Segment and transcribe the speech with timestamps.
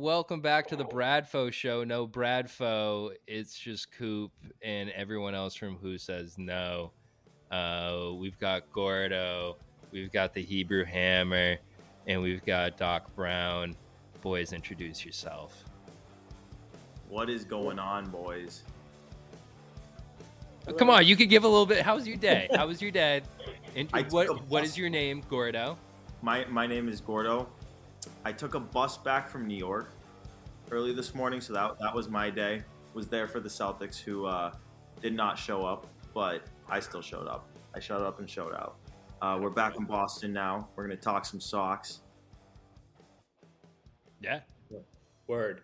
[0.00, 1.84] Welcome back to the Bradfo Show.
[1.84, 6.92] No Bradfo, it's just Coop and everyone else from Who Says No.
[7.50, 9.58] Uh, we've got Gordo,
[9.92, 11.58] we've got the Hebrew Hammer,
[12.06, 13.76] and we've got Doc Brown.
[14.22, 15.64] Boys, introduce yourself.
[17.10, 18.62] What is going on, boys?
[20.66, 21.82] Oh, come on, you could give a little bit.
[21.82, 22.48] How was your day?
[22.54, 23.20] How was your day?
[23.76, 25.76] And I took a what what is your name, Gordo?
[26.22, 27.50] My my name is Gordo.
[28.24, 29.92] I took a bus back from New York
[30.70, 32.62] early this morning, so that that was my day.
[32.94, 34.52] Was there for the Celtics, who uh,
[35.00, 37.48] did not show up, but I still showed up.
[37.74, 38.76] I showed up and showed out.
[39.22, 40.68] Uh, we're back in Boston now.
[40.76, 42.00] We're gonna talk some socks.
[44.20, 44.40] Yeah.
[45.26, 45.62] Word.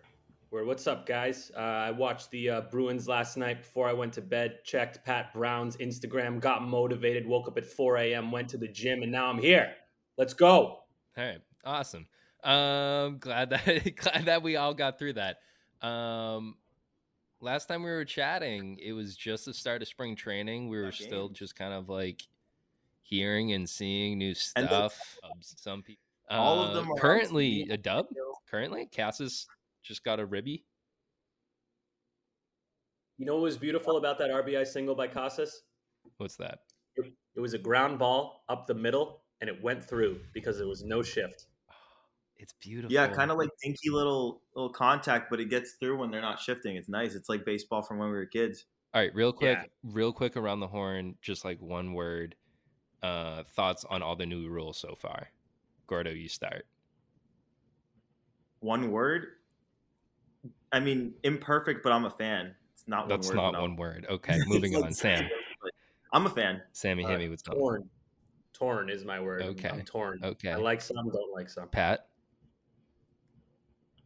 [0.49, 0.65] Word.
[0.65, 1.51] What's up, guys?
[1.55, 5.33] Uh, I watched the uh, Bruins last night before I went to bed, checked Pat
[5.33, 9.29] Brown's Instagram, got motivated, woke up at 4 a.m., went to the gym, and now
[9.29, 9.73] I'm here.
[10.17, 10.55] Let's go.
[10.55, 10.83] All
[11.17, 11.39] right.
[11.65, 12.07] Awesome.
[12.47, 15.39] Um glad that glad that we all got through that.
[15.81, 16.55] Um
[17.41, 20.69] last time we were chatting, it was just the start of spring training.
[20.69, 22.23] We were still just kind of like
[23.01, 25.17] hearing and seeing new stuff.
[25.41, 28.07] Some people All of them are currently a dub.
[28.49, 29.45] Currently, Casas
[29.83, 30.63] just got a ribby.
[33.17, 35.63] You know what was beautiful about that RBI single by Casas?
[36.17, 36.59] What's that?
[36.95, 40.83] It was a ground ball up the middle, and it went through because there was
[40.83, 41.47] no shift.
[42.39, 42.93] It's beautiful.
[42.93, 46.39] Yeah, kind of like dinky little little contact, but it gets through when they're not
[46.39, 46.75] shifting.
[46.75, 47.15] It's nice.
[47.15, 48.65] It's like baseball from when we were kids.
[48.93, 49.65] All right, real quick, Yeah.
[49.83, 52.35] real quick around the horn, just like one word.
[53.03, 55.29] Uh thoughts on all the new rules so far.
[55.87, 56.65] Gordo, you start.
[58.59, 59.27] One word.
[60.71, 62.55] I mean, imperfect, but I'm a fan.
[62.73, 63.35] It's not That's word.
[63.35, 64.05] not but one word.
[64.09, 64.91] Okay, moving on.
[64.93, 65.27] Sam.
[66.13, 66.61] I'm a fan.
[66.73, 67.59] Sammy, Uh, hit me with something.
[67.59, 67.89] Torn.
[68.53, 69.43] Torn is my word.
[69.43, 69.69] Okay.
[69.69, 70.19] I'm torn.
[70.23, 70.49] Okay.
[70.51, 71.67] I like some, don't like some.
[71.69, 72.07] Pat.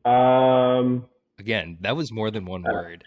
[0.06, 1.06] Um,
[1.40, 3.04] Again, that was more than one Uh, word.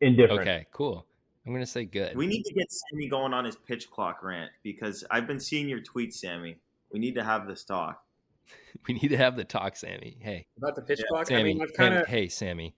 [0.00, 0.40] indifferent.
[0.42, 1.06] Okay, cool.
[1.46, 2.16] I'm gonna say good.
[2.16, 5.68] We need to get Sammy going on his pitch clock rant because I've been seeing
[5.68, 6.56] your tweets, Sammy.
[6.90, 8.00] We need to have this talk.
[8.88, 10.18] We need to have the talk, Sammy.
[10.20, 11.06] Hey, About the pitch Yeah.
[11.08, 11.52] clock, Sammy.
[11.52, 12.74] I mean, kind of hey, Sammy.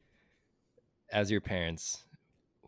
[1.10, 2.04] As your parents,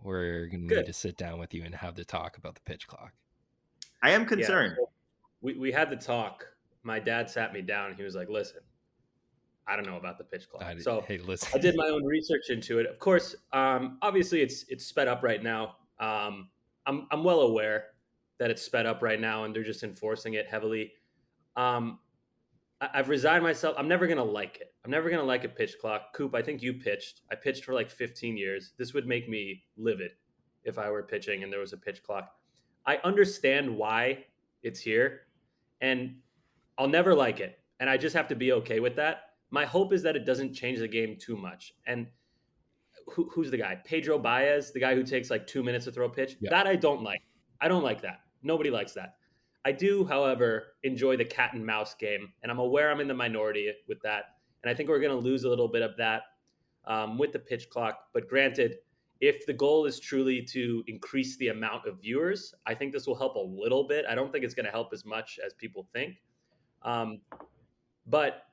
[0.03, 2.87] we're gonna need to sit down with you and have the talk about the pitch
[2.89, 3.13] clock.
[4.03, 4.77] I am concerned.
[5.41, 6.47] we, we had the talk.
[6.85, 7.95] My dad sat me down.
[7.95, 8.61] He was like, "Listen,
[9.69, 11.49] I don't know about the pitch clock." I- so hey, listen.
[11.55, 12.87] I did my own research into it.
[12.87, 15.77] Of course, um, obviously it's it's sped up right now.
[16.01, 16.49] Um,
[16.87, 17.87] I'm I'm well aware
[18.39, 20.93] that it's sped up right now, and they're just enforcing it heavily.
[21.57, 21.99] Um,
[22.81, 23.75] I, I've resigned myself.
[23.79, 24.73] I'm never gonna like it.
[24.85, 26.15] I'm never gonna like a pitch clock.
[26.15, 27.23] Coop, I think you pitched.
[27.31, 28.73] I pitched for like 15 years.
[28.79, 30.13] This would make me livid
[30.65, 32.35] if I were pitching and there was a pitch clock.
[32.87, 34.25] I understand why
[34.63, 35.23] it's here,
[35.81, 36.17] and
[36.79, 39.28] I'll never like it, and I just have to be okay with that.
[39.51, 41.75] My hope is that it doesn't change the game too much.
[41.87, 42.07] And
[43.07, 43.79] who, who's the guy?
[43.85, 46.37] Pedro Baez, the guy who takes like two minutes to throw a pitch.
[46.41, 46.51] Yeah.
[46.51, 47.23] That I don't like.
[47.61, 48.21] I don't like that.
[48.43, 49.17] Nobody likes that.
[49.65, 53.15] I do, however, enjoy the cat and mouse game, and I'm aware I'm in the
[53.15, 54.37] minority with that.
[54.63, 56.23] And I think we're going to lose a little bit of that
[56.87, 57.99] um, with the pitch clock.
[58.15, 58.77] But granted,
[59.21, 63.17] if the goal is truly to increase the amount of viewers, I think this will
[63.17, 64.05] help a little bit.
[64.09, 66.17] I don't think it's going to help as much as people think.
[66.83, 67.21] Um,
[68.07, 68.45] but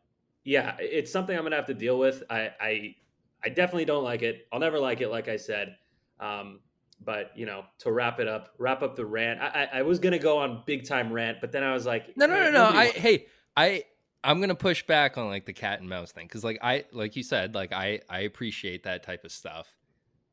[0.46, 2.24] yeah, it's something I'm going to have to deal with.
[2.30, 2.96] I, I,
[3.44, 4.48] I definitely don't like it.
[4.54, 5.76] I'll never like it, like I said.
[6.20, 6.62] Um,
[7.04, 9.42] but you know, to wrap it up, wrap up the rant.
[9.42, 12.16] I, I, I was gonna go on big time rant, but then I was like,
[12.16, 12.64] No, no, no, no.
[12.64, 13.26] I hey,
[13.58, 13.84] I
[14.24, 17.16] I'm gonna push back on like the cat and mouse thing because like I like
[17.16, 19.68] you said like I I appreciate that type of stuff.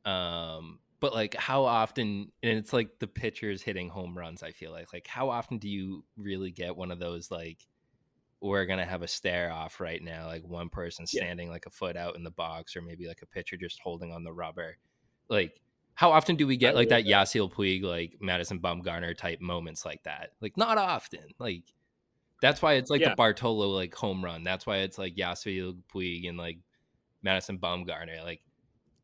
[0.05, 4.41] Um, but like how often and it's like the pitchers hitting home runs.
[4.41, 7.67] I feel like like how often do you really get one of those like
[8.43, 11.23] we're gonna have a stare off right now like one person Yeah.
[11.23, 14.11] standing like a foot out in the box or maybe like a pitcher just holding
[14.11, 14.77] on the rubber
[15.29, 15.59] like
[15.95, 19.39] how often do we get I like that agree Yasiel Puig, like Madison Bumgarner type
[19.41, 20.31] moments like that?
[20.41, 21.21] Like not often.
[21.37, 21.65] Like
[22.41, 23.09] that's why it's like Yeah.
[23.09, 24.43] the Bartolo like home run.
[24.43, 26.57] That's why it's like Yasiel Puig and like
[27.21, 28.23] Madison Bumgarner.
[28.23, 28.41] Like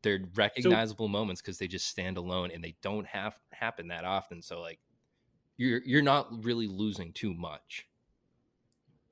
[0.02, 4.42] they're recognizable moments because they just stand alone and they don't have happen that often.
[4.42, 4.80] So like
[5.58, 7.86] you're you're not really losing too much.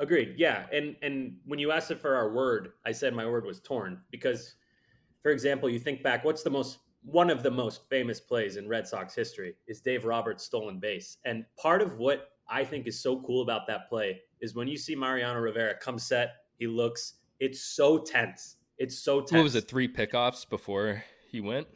[0.01, 0.35] Agreed.
[0.37, 3.61] Yeah, and and when you asked it for our word, I said my word was
[3.61, 4.55] torn because,
[5.23, 8.69] for example, you think back, what's the most one of the most famous plays in
[8.69, 13.01] Red Sox history is Dave Roberts' stolen base, and part of what I think is
[13.01, 17.15] so cool about that play is when you see Mariano Rivera come set, he looks,
[17.41, 18.57] it's so tense.
[18.79, 19.33] It's so tense.
[19.33, 19.69] What was it?
[19.69, 21.67] Three pickoffs before he went.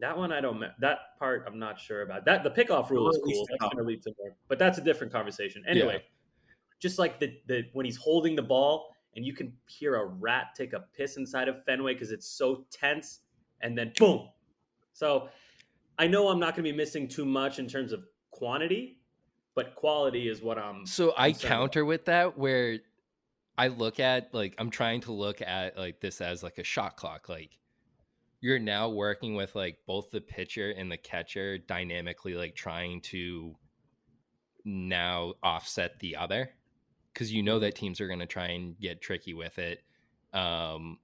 [0.00, 0.62] That one I don't.
[0.80, 2.26] That part I'm not sure about.
[2.26, 3.46] That the pickoff rule is cool.
[3.48, 5.64] That's going to lead to more, but that's a different conversation.
[5.66, 6.15] Anyway, yeah.
[6.86, 10.48] Just like the the when he's holding the ball and you can hear a rat
[10.54, 13.20] take a piss inside of Fenway because it's so tense,
[13.62, 14.28] and then boom.
[14.92, 15.28] So
[15.98, 19.00] I know I'm not going to be missing too much in terms of quantity,
[19.54, 20.86] but quality is what I'm.
[20.86, 21.88] So I counter about.
[21.88, 22.78] with that where
[23.58, 26.96] I look at like I'm trying to look at like this as like a shot
[26.96, 27.28] clock.
[27.28, 27.58] Like
[28.40, 33.56] you're now working with like both the pitcher and the catcher dynamically like trying to
[34.64, 36.50] now offset the other
[37.16, 39.82] because you know that teams are going to try and get tricky with it.
[40.34, 40.98] Um,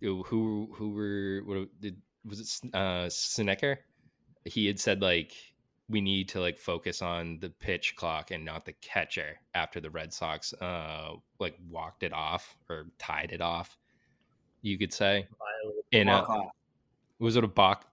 [0.00, 3.76] who who were what did was it uh Snitker?
[4.44, 5.32] He had said like
[5.88, 9.90] we need to like focus on the pitch clock and not the catcher after the
[9.90, 13.78] Red Sox uh like walked it off or tied it off.
[14.60, 15.28] You could say
[15.92, 16.24] in a
[17.20, 17.86] was it a balk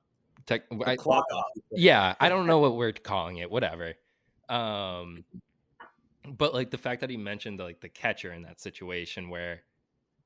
[0.48, 1.46] tech I, clock off.
[1.72, 3.52] Yeah, I don't know what we're calling it.
[3.52, 3.94] Whatever.
[4.50, 5.24] Um,
[6.28, 9.62] but like the fact that he mentioned like the catcher in that situation where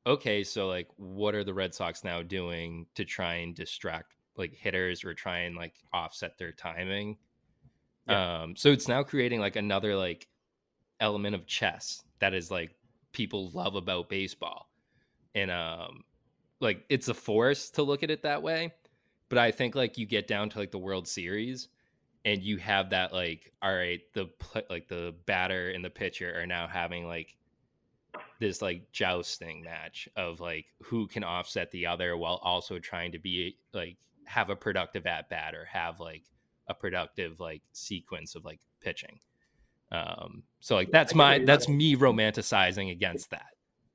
[0.08, 4.54] okay, so like what are the Red Sox now doing to try and distract like
[4.54, 7.18] hitters or try and like offset their timing?
[8.08, 8.44] Yeah.
[8.44, 10.28] Um, so it's now creating like another like
[11.00, 12.76] element of chess that is like
[13.12, 14.70] people love about baseball.
[15.34, 16.04] And um
[16.62, 18.74] like it's a force to look at it that way.
[19.30, 21.70] But I think like you get down to like the World Series
[22.26, 24.30] and you have that like all right, the
[24.70, 27.38] like the batter and the pitcher are now having like
[28.40, 33.20] this like jousting match of like who can offset the other while also trying to
[33.20, 36.24] be like have a productive at bat or have like
[36.68, 39.20] a productive like sequence of like pitching.
[39.92, 43.46] Um, so like that's my that's me romanticizing against that.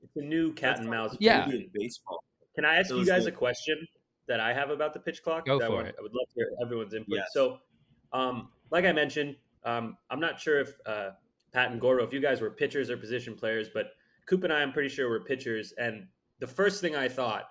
[0.03, 1.17] It's a new cat and mouse.
[1.19, 2.23] Yeah, baseball.
[2.55, 3.35] Can I ask you guys good.
[3.35, 3.87] a question
[4.29, 5.47] that I have about the pitch clock?
[5.47, 5.97] Go for I would, it.
[5.99, 7.17] I would love to hear everyone's input.
[7.17, 7.29] Yes.
[7.33, 7.59] So,
[8.13, 11.11] um, like I mentioned, um, I'm not sure if uh,
[11.53, 13.93] Pat and Gordo, if you guys were pitchers or position players, but
[14.27, 15.73] Coop and I, I'm pretty sure were pitchers.
[15.79, 16.07] And
[16.39, 17.51] the first thing I thought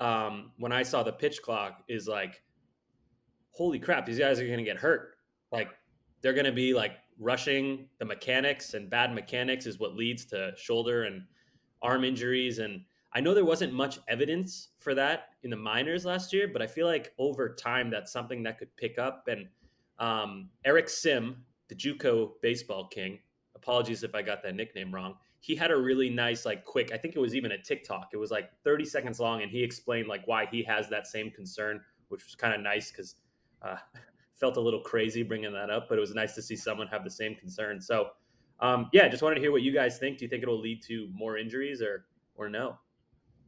[0.00, 2.42] um, when I saw the pitch clock is like,
[3.52, 5.16] holy crap, these guys are going to get hurt.
[5.50, 5.70] Like
[6.20, 10.52] they're going to be like rushing the mechanics, and bad mechanics is what leads to
[10.56, 11.22] shoulder and
[11.82, 12.58] arm injuries.
[12.58, 16.62] And I know there wasn't much evidence for that in the minors last year, but
[16.62, 19.24] I feel like over time that's something that could pick up.
[19.28, 19.48] And
[19.98, 23.18] um, Eric Sim, the JUCO baseball king,
[23.54, 25.14] apologies if I got that nickname wrong.
[25.40, 26.92] He had a really nice, like, quick.
[26.92, 28.10] I think it was even a TikTok.
[28.12, 31.30] It was like 30 seconds long, and he explained like why he has that same
[31.30, 33.16] concern, which was kind of nice because
[33.62, 33.76] uh,
[34.34, 37.04] felt a little crazy bringing that up, but it was nice to see someone have
[37.04, 37.80] the same concern.
[37.80, 38.08] So,
[38.60, 40.18] um, yeah, just wanted to hear what you guys think.
[40.18, 42.78] Do you think it'll lead to more injuries or or no?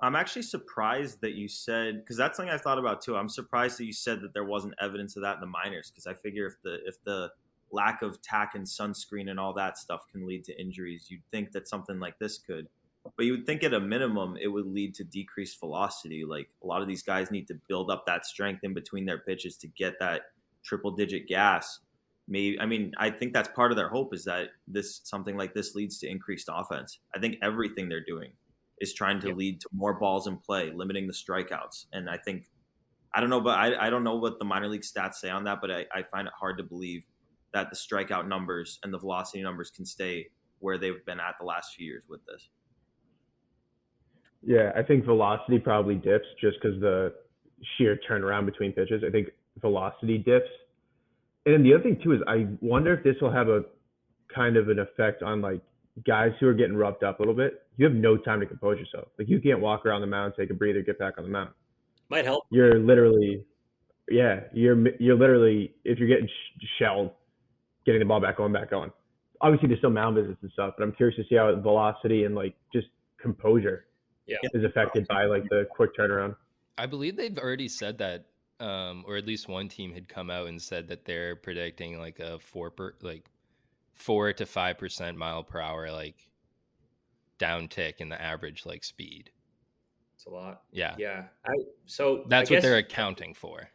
[0.03, 3.17] I'm actually surprised that you said because that's something I thought about too.
[3.17, 6.07] I'm surprised that you said that there wasn't evidence of that in the minors because
[6.07, 7.31] I figure if the if the
[7.71, 11.53] lack of tack and sunscreen and all that stuff can lead to injuries, you'd think
[11.53, 12.69] that something like this could.
[13.17, 16.25] But you would think at a minimum it would lead to decreased velocity.
[16.25, 19.19] Like a lot of these guys need to build up that strength in between their
[19.19, 20.23] pitches to get that
[20.65, 21.81] triple digit gas.
[22.27, 25.53] Maybe I mean I think that's part of their hope is that this something like
[25.53, 27.01] this leads to increased offense.
[27.15, 28.33] I think everything they're doing
[28.81, 29.37] is trying to yep.
[29.37, 31.87] lead to more balls in play, limiting the strikeouts.
[31.93, 32.45] And I think
[33.15, 35.45] I don't know, but I, I don't know what the minor league stats say on
[35.45, 37.05] that, but I, I find it hard to believe
[37.53, 40.29] that the strikeout numbers and the velocity numbers can stay
[40.61, 42.49] where they've been at the last few years with this.
[44.43, 47.13] Yeah, I think velocity probably dips just because the
[47.77, 49.03] sheer turnaround between pitches.
[49.07, 49.29] I think
[49.61, 50.49] velocity dips.
[51.47, 53.63] And then the other thing too is I wonder if this will have a
[54.35, 55.61] kind of an effect on like
[56.07, 57.63] guys who are getting roughed up a little bit.
[57.77, 59.09] You have no time to compose yourself.
[59.19, 61.51] Like you can't walk around the mound, take a breather, get back on the mound.
[62.09, 62.45] Might help.
[62.51, 63.45] You're literally,
[64.09, 67.11] yeah, you're you're literally if you're getting sh- shelled,
[67.87, 68.93] getting the ball back on, back on.
[69.41, 72.35] Obviously, there's still mound visits and stuff, but I'm curious to see how velocity and
[72.35, 72.89] like just
[73.21, 73.87] composure
[74.27, 74.37] yeah.
[74.53, 76.37] is affected by like the quick turnaround.
[76.79, 78.27] I believe they've already said that,
[78.59, 82.19] um, or at least one team had come out and said that they're predicting like
[82.19, 83.25] a four per like
[84.01, 86.27] four to five percent mile per hour like
[87.39, 89.31] downtick in the average like speed.
[90.15, 90.63] It's a lot.
[90.73, 90.95] Yeah.
[90.99, 91.25] Yeah.
[91.47, 91.53] I,
[91.87, 93.69] so that's what they're accounting for.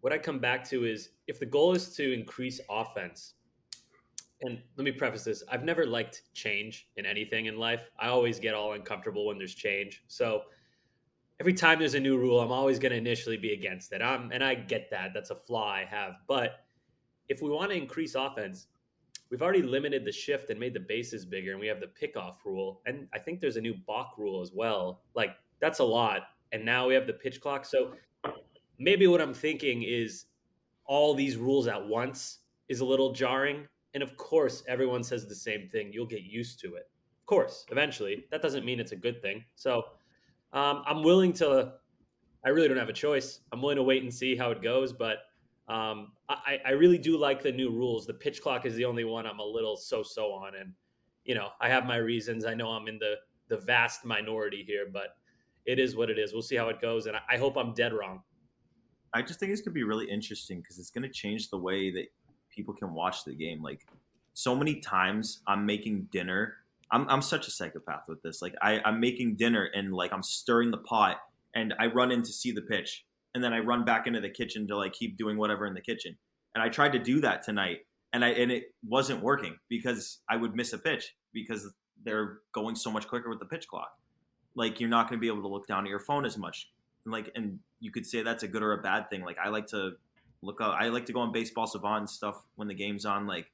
[0.00, 3.34] What I come back to is if the goal is to increase offense,
[4.42, 7.88] and let me preface this I've never liked change in anything in life.
[7.98, 10.02] I always get all uncomfortable when there's change.
[10.06, 10.42] So
[11.40, 14.02] every time there's a new rule, I'm always going to initially be against it.
[14.02, 15.12] I'm, and I get that.
[15.14, 16.16] That's a flaw I have.
[16.28, 16.64] But
[17.28, 18.66] if we want to increase offense,
[19.34, 22.36] we've already limited the shift and made the bases bigger, and we have the pickoff
[22.44, 22.80] rule.
[22.86, 25.02] And I think there's a new balk rule as well.
[25.16, 26.20] Like, that's a lot.
[26.52, 27.64] And now we have the pitch clock.
[27.64, 27.94] So
[28.78, 30.26] maybe what I'm thinking is
[30.84, 33.66] all these rules at once is a little jarring.
[33.94, 35.90] And of course, everyone says the same thing.
[35.92, 36.88] You'll get used to it.
[37.18, 38.26] Of course, eventually.
[38.30, 39.44] That doesn't mean it's a good thing.
[39.56, 39.82] So
[40.52, 41.72] um, I'm willing to,
[42.46, 43.40] I really don't have a choice.
[43.50, 44.92] I'm willing to wait and see how it goes.
[44.92, 45.16] But
[45.68, 48.06] um, I, I really do like the new rules.
[48.06, 50.54] The pitch clock is the only one I'm a little so so on.
[50.54, 50.72] And,
[51.24, 52.44] you know, I have my reasons.
[52.44, 53.14] I know I'm in the,
[53.48, 55.16] the vast minority here, but
[55.64, 56.32] it is what it is.
[56.32, 57.06] We'll see how it goes.
[57.06, 58.22] And I, I hope I'm dead wrong.
[59.14, 62.06] I just think it's gonna be really interesting because it's gonna change the way that
[62.50, 63.62] people can watch the game.
[63.62, 63.86] Like
[64.34, 66.54] so many times, I'm making dinner.
[66.90, 68.42] I'm I'm such a psychopath with this.
[68.42, 71.18] Like I, I'm making dinner and like I'm stirring the pot
[71.54, 74.30] and I run in to see the pitch and then I run back into the
[74.30, 76.16] kitchen to like keep doing whatever in the kitchen.
[76.54, 77.78] And I tried to do that tonight
[78.14, 81.68] and I and it wasn't working because I would miss a pitch because
[82.04, 83.90] they're going so much quicker with the pitch clock.
[84.54, 86.70] Like you're not going to be able to look down at your phone as much.
[87.04, 89.22] And like and you could say that's a good or a bad thing.
[89.22, 89.92] Like I like to
[90.42, 93.26] look up I like to go on baseball savant and stuff when the game's on.
[93.26, 93.50] Like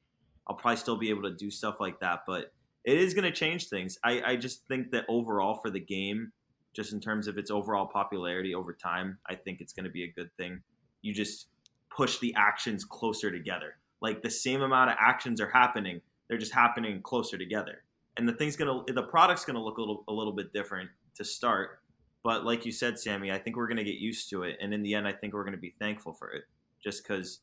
[0.47, 2.53] I'll probably still be able to do stuff like that, but
[2.85, 3.99] it is going to change things.
[4.05, 6.33] I, I just think that overall for the game,
[6.73, 10.05] just in terms of its overall popularity over time, I think it's going to be
[10.05, 10.62] a good thing.
[11.03, 11.49] You just
[11.95, 13.75] push the actions closer together.
[14.00, 17.83] Like the same amount of actions are happening, they're just happening closer together.
[18.17, 21.25] And the thing's gonna, the product's gonna look a little, a little bit different to
[21.25, 21.81] start.
[22.23, 24.57] But like you said, Sammy, I think we're gonna get used to it.
[24.61, 26.45] And in the end, I think we're gonna be thankful for it,
[26.83, 27.41] just because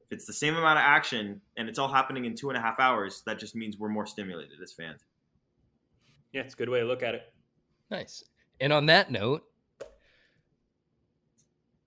[0.00, 2.60] if it's the same amount of action and it's all happening in two and a
[2.60, 5.04] half hours, that just means we're more stimulated as fans.
[6.32, 7.22] Yeah, it's a good way to look at it.
[7.90, 8.24] Nice.
[8.60, 9.44] And on that note,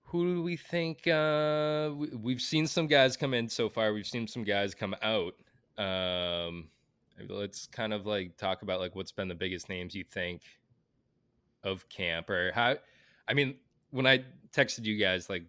[0.04, 1.06] who do we think?
[1.06, 3.92] Uh, we, have seen some guys come in so far.
[3.92, 5.34] We've seen some guys come out.
[5.78, 6.68] Um,
[7.28, 10.42] let's kind of like talk about like what's been the biggest names you think
[11.62, 12.76] of camp or how.
[13.28, 13.54] I mean,
[13.90, 15.44] when I texted you guys, like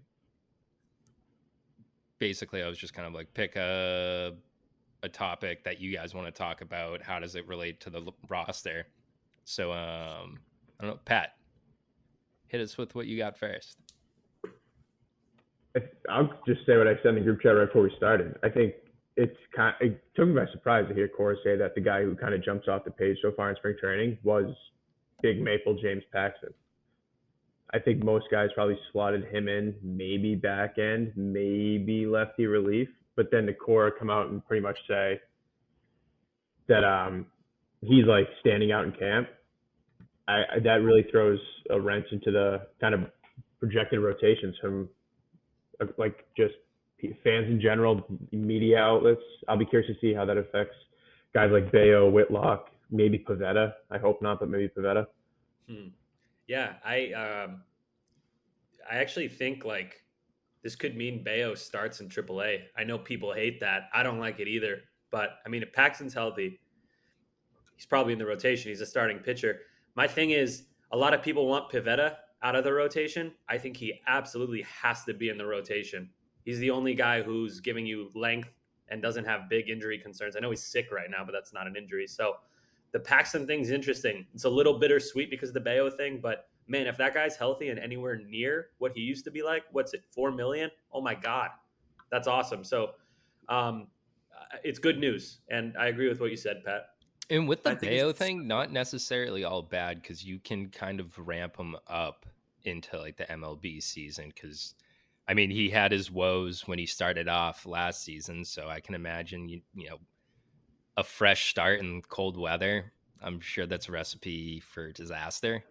[2.20, 4.34] basically, I was just kind of like pick a
[5.04, 7.02] a topic that you guys want to talk about.
[7.02, 8.86] How does it relate to the roster?
[9.44, 10.38] So, um,
[10.82, 11.36] I don't know, Pat,
[12.48, 13.78] hit us with what you got first.
[16.10, 18.36] I'll just say what I said in the group chat right before we started.
[18.44, 18.74] I think
[19.16, 19.76] it's kind.
[19.80, 22.34] Of, it took me by surprise to hear Cora say that the guy who kind
[22.34, 24.54] of jumps off the page so far in spring training was
[25.22, 26.50] Big Maple James Paxton.
[27.74, 33.32] I think most guys probably slotted him in, maybe back end, maybe lefty relief, but
[33.32, 35.22] then the core come out and pretty much say
[36.68, 37.28] that um,
[37.82, 39.30] he's like standing out in camp.
[40.28, 43.02] I, that really throws a wrench into the kind of
[43.60, 44.90] projected rotations from
[45.82, 46.54] uh, like just
[47.24, 49.22] fans in general, media outlets.
[49.48, 50.76] I'll be curious to see how that affects
[51.34, 53.74] guys like Bello, Whitlock, maybe Pivetta.
[53.90, 55.08] I hope not, but maybe Pivetta.
[55.68, 55.88] Hmm.
[56.48, 57.62] Yeah, I um,
[58.90, 60.04] I actually think like
[60.64, 62.64] this could mean Bello starts in AAA.
[62.78, 63.84] I know people hate that.
[63.94, 64.82] I don't like it either.
[65.12, 66.60] But I mean, if Paxton's healthy,
[67.76, 68.70] he's probably in the rotation.
[68.70, 69.60] He's a starting pitcher.
[69.96, 73.34] My thing is, a lot of people want Pivetta out of the rotation.
[73.50, 76.10] I think he absolutely has to be in the rotation.
[76.44, 78.50] He's the only guy who's giving you length
[78.90, 80.36] and doesn't have big injury concerns.
[80.36, 82.08] I know he's sick right now, but that's not an injury.
[82.08, 82.36] So
[82.92, 84.26] the Paxton thing's interesting.
[84.34, 87.70] It's a little bittersweet because of the Bello thing, but man, if that guy's healthy
[87.70, 90.70] and anywhere near what he used to be like, what's it, four million?
[90.92, 91.50] Oh my God,
[92.12, 92.64] that's awesome.
[92.64, 92.92] So
[93.48, 93.88] um,
[94.64, 96.88] it's good news, and I agree with what you said, Pat.
[97.32, 101.56] And with the Bello thing, not necessarily all bad because you can kind of ramp
[101.56, 102.26] him up
[102.64, 104.34] into like the MLB season.
[104.36, 104.76] Because
[105.30, 108.96] I mean, he had his woes when he started off last season, so I can
[108.96, 110.00] imagine you you know
[110.98, 112.92] a fresh start in cold weather.
[113.22, 115.64] I'm sure that's a recipe for disaster.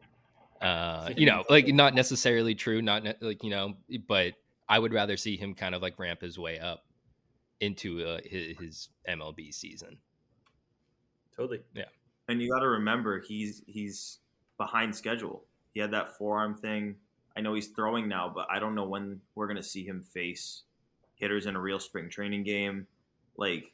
[0.62, 3.74] Uh, you know, like not necessarily true, not ne- like you know,
[4.08, 4.32] but
[4.66, 6.84] I would rather see him kind of like ramp his way up
[7.60, 9.98] into uh, his, his MLB season.
[11.40, 11.62] Totally.
[11.74, 11.84] Yeah.
[12.28, 14.18] And you got to remember he's he's
[14.58, 15.44] behind schedule.
[15.72, 16.96] He had that forearm thing.
[17.34, 20.02] I know he's throwing now, but I don't know when we're going to see him
[20.02, 20.64] face
[21.14, 22.86] hitters in a real spring training game.
[23.38, 23.72] Like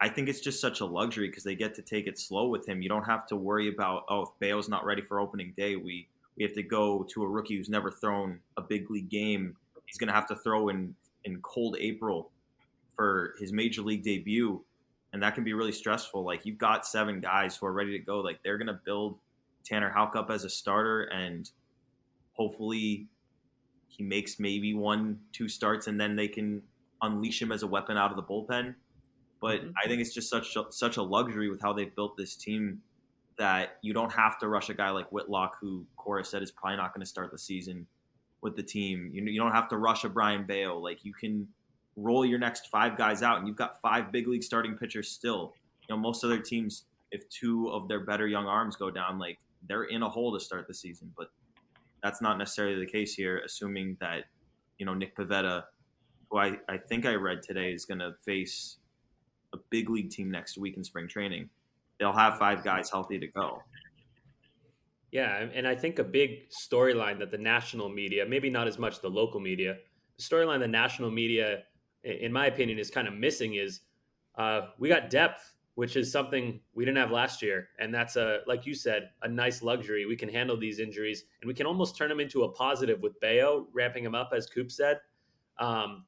[0.00, 2.68] I think it's just such a luxury because they get to take it slow with
[2.68, 2.80] him.
[2.80, 6.06] You don't have to worry about oh if Bello's not ready for opening day, we
[6.36, 9.56] we have to go to a rookie who's never thrown a big league game.
[9.84, 12.30] He's going to have to throw in in cold April
[12.94, 14.62] for his major league debut
[15.12, 16.24] and that can be really stressful.
[16.24, 18.20] Like you've got seven guys who are ready to go.
[18.20, 19.18] Like they're gonna build
[19.64, 21.50] Tanner Houck up as a starter, and
[22.32, 23.08] hopefully
[23.88, 26.62] he makes maybe one, two starts, and then they can
[27.02, 28.74] unleash him as a weapon out of the bullpen.
[29.40, 29.70] But mm-hmm.
[29.82, 32.82] I think it's just such a, such a luxury with how they've built this team
[33.38, 36.76] that you don't have to rush a guy like Whitlock, who Cora said is probably
[36.76, 37.86] not going to start the season
[38.42, 39.10] with the team.
[39.12, 40.78] You, you don't have to rush a Brayan Bello.
[40.78, 41.48] Like you can
[41.96, 45.54] roll your next five guys out, and you've got five big league starting pitchers still.
[45.88, 49.38] You know, most other teams, if two of their better young arms go down, like
[49.68, 51.12] they're in a hole to start the season.
[51.16, 51.30] But
[52.02, 54.24] that's not necessarily the case here, assuming that
[54.78, 55.64] you know Nick Pivetta,
[56.30, 58.78] who I, I think I read today is going to face
[59.52, 61.50] a big league team next week in spring training
[62.00, 63.62] they'll have five guys healthy to go.
[65.12, 69.00] Yeah, and I think a big storyline that the national media, maybe not as much
[69.00, 69.76] the local media,
[70.16, 71.64] the storyline the national media,
[72.04, 73.80] in my opinion, is kind of missing is
[74.36, 78.40] uh, we got depth, which is something we didn't have last year, and that's a
[78.46, 80.06] like you said, a nice luxury.
[80.06, 83.18] We can handle these injuries, and we can almost turn them into a positive with
[83.20, 85.00] Bello ramping him up, as Coop said.
[85.58, 86.04] Um,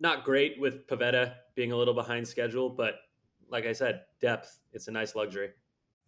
[0.00, 2.96] not great with Pivetta being a little behind schedule, but
[3.48, 4.58] like I said, depth.
[4.72, 5.50] It's a nice luxury.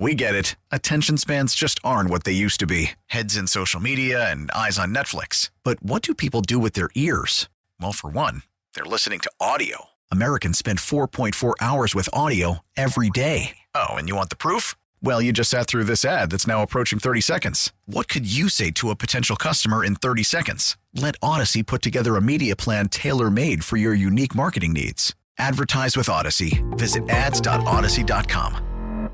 [0.01, 0.55] We get it.
[0.71, 4.79] Attention spans just aren't what they used to be heads in social media and eyes
[4.79, 5.51] on Netflix.
[5.65, 7.49] But what do people do with their ears?
[7.81, 8.43] Well, for one,
[8.79, 9.87] they're listening to audio.
[10.13, 13.59] Americans spend 4.4 hours with audio every day.
[13.75, 14.77] Oh, and you want the proof?
[15.03, 17.73] Well, you just sat through this ad that's now approaching 30 seconds.
[17.87, 20.77] What could you say to a potential customer in 30 seconds?
[20.95, 25.13] Let Audacy put together a media plan tailor made for your unique marketing needs.
[25.39, 26.63] Advertise with Audacy.
[26.79, 29.11] Visit ads.audacy.com.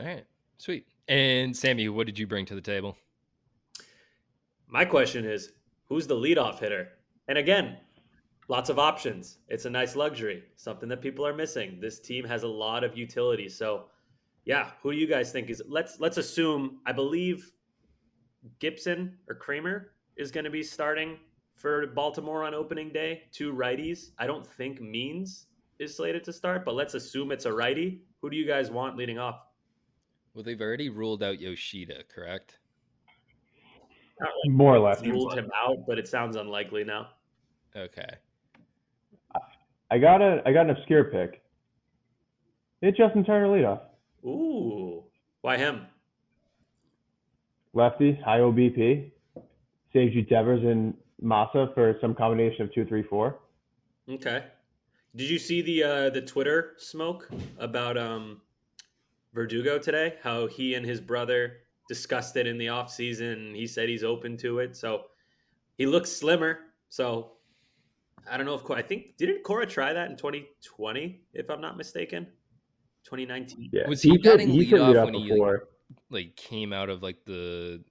[0.00, 0.24] All right,
[0.58, 0.88] sweet.
[1.06, 2.96] And Sammy, what did you bring to the table?
[4.66, 5.52] My question is
[5.88, 6.88] who's the leadoff hitter?
[7.30, 7.76] And again,
[8.48, 9.38] lots of options.
[9.46, 11.78] It's a nice luxury, something that people are missing.
[11.80, 13.48] This team has a lot of utility.
[13.48, 13.84] So,
[14.46, 17.52] yeah, who do you guys think is let's let's assume I believe
[18.58, 21.18] Gibson or Kramer is going to be starting
[21.54, 23.22] for Baltimore on opening day.
[23.30, 24.10] Two righties.
[24.18, 25.46] I don't think Means
[25.78, 28.02] is slated to start, but let's assume it's a righty.
[28.22, 29.38] Who do you guys want leading off?
[30.34, 32.58] Well, they've already ruled out Yoshida, correct?
[34.20, 35.00] Like More or less.
[35.00, 37.10] Ruled him out, but it sounds unlikely now.
[37.76, 38.08] Okay.
[39.90, 41.42] I got a I got an obscure pick.
[42.80, 43.80] It's Justin Turner leadoff.
[44.24, 45.04] Ooh,
[45.40, 45.86] why him?
[47.72, 49.10] Lefty, high OBP,
[49.92, 53.38] saves you Devers and Massa for some combination of two, three, four.
[54.08, 54.44] Okay.
[55.14, 57.28] Did you see the uh, the Twitter smoke
[57.58, 58.40] about um,
[59.34, 60.14] Verdugo today?
[60.22, 63.52] How he and his brother discussed it in the off season.
[63.54, 64.76] He said he's open to it.
[64.76, 65.06] So
[65.76, 66.60] he looks slimmer.
[66.88, 67.32] So
[68.28, 71.76] I don't know if I think didn't Cora try that in 2020, if I'm not
[71.76, 72.26] mistaken.
[73.04, 73.70] 2019.
[73.72, 73.88] Yeah.
[73.88, 75.60] Was he, he batting lead off when he like,
[76.10, 77.82] like came out of like the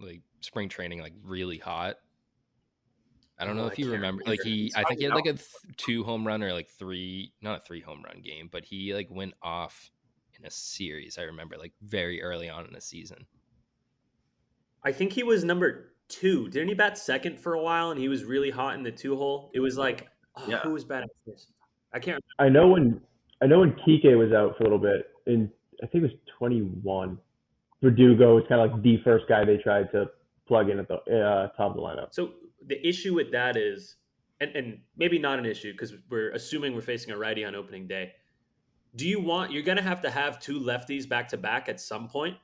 [0.00, 1.96] like spring training like really hot?
[3.38, 4.22] I don't know oh, if you remember.
[4.26, 7.32] Like he, I think he had like a th- two home run or like three,
[7.42, 9.90] not a three home run game, but he like went off
[10.38, 11.18] in a series.
[11.18, 13.26] I remember like very early on in the season.
[14.84, 16.48] I think he was number two.
[16.48, 17.90] Didn't he bat second for a while?
[17.90, 19.50] And he was really hot in the two hole.
[19.54, 20.58] It was like, oh, yeah.
[20.58, 21.52] who was batting first?
[21.92, 22.22] I can't.
[22.38, 22.58] Remember.
[22.58, 23.00] I know when
[23.42, 25.50] I know when Kike was out for a little bit in
[25.82, 27.18] I think it was 21.
[27.82, 30.06] Verdugo was kind of like the first guy they tried to
[30.46, 32.08] plug in at the uh, top of the lineup.
[32.12, 32.30] So
[32.66, 33.96] the issue with that is,
[34.40, 37.86] and, and maybe not an issue because we're assuming we're facing a righty on opening
[37.86, 38.12] day.
[38.96, 41.80] Do you want, you're going to have to have two lefties back to back at
[41.80, 42.36] some point.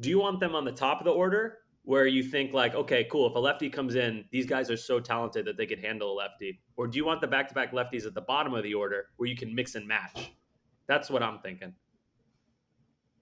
[0.00, 3.06] Do you want them on the top of the order where you think, like, okay,
[3.10, 6.12] cool, if a lefty comes in, these guys are so talented that they could handle
[6.12, 6.60] a lefty?
[6.76, 9.06] Or do you want the back to back lefties at the bottom of the order
[9.16, 10.32] where you can mix and match?
[10.86, 11.74] That's what I'm thinking.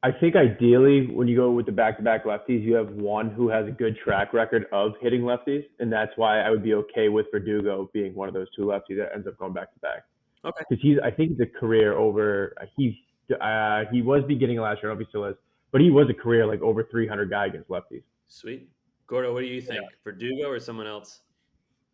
[0.05, 3.69] I think ideally, when you go with the back-to-back lefties, you have one who has
[3.69, 7.27] a good track record of hitting lefties, and that's why I would be okay with
[7.31, 10.03] Verdugo being one of those two lefties that ends up going back-to-back.
[10.45, 10.65] Okay.
[10.69, 12.53] Because he's, I think, the career over.
[12.77, 13.01] He
[13.41, 15.37] uh, he was beginning last year, I don't know if he still is,
[15.71, 18.03] but he was a career like over 300 guy against lefties.
[18.33, 18.67] Sweet,
[19.09, 19.35] Gordo.
[19.35, 19.89] What do you think, yeah.
[20.03, 21.21] Verdugo or someone else?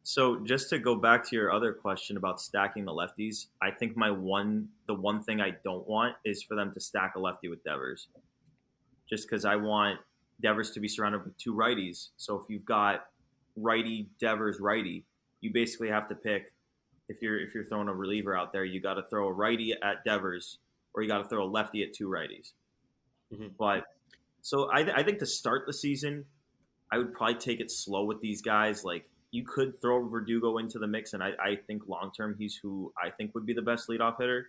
[0.05, 3.96] So just to go back to your other question about stacking the lefties, I think
[3.96, 7.48] my one the one thing I don't want is for them to stack a lefty
[7.48, 8.07] with Devers.
[9.11, 9.98] Just because I want
[10.40, 12.11] Devers to be surrounded with two righties.
[12.16, 13.07] So if you've got
[13.57, 15.05] righty Devers righty,
[15.40, 16.53] you basically have to pick
[17.09, 19.74] if you're if you're throwing a reliever out there, you got to throw a righty
[19.83, 20.59] at Devers
[20.94, 22.53] or you got to throw a lefty at two righties.
[23.35, 23.48] Mm-hmm.
[23.59, 23.85] But
[24.49, 26.25] so I, I think to start the season,
[26.91, 28.83] I would probably take it slow with these guys.
[28.83, 32.57] Like you could throw Verdugo into the mix, and I, I think long term he's
[32.57, 34.49] who I think would be the best leadoff hitter.